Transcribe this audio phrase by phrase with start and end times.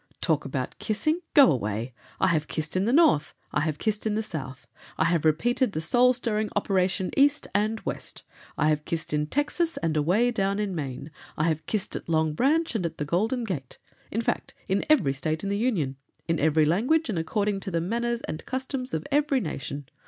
[0.19, 1.19] "Talk about kissing!
[1.35, 1.93] Go away!
[2.19, 4.65] I have kissed in the North, I have kissed in the South;
[4.97, 8.23] I have repeated the soul stirring operation East and West;
[8.57, 12.33] I have kissed in Texas and away down in Maine; I have kissed at Long
[12.33, 13.77] Branch and at the Golden Gate—
[14.09, 17.79] in fact, in every State in the Union; in every language and according to the
[17.79, 19.87] manners and customs of every nation.